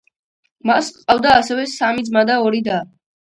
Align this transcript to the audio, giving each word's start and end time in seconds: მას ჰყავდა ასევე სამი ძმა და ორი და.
მას 0.69 0.87
ჰყავდა 0.95 1.35
ასევე 1.41 1.67
სამი 1.73 2.07
ძმა 2.09 2.23
და 2.33 2.39
ორი 2.49 2.63
და. 2.71 2.81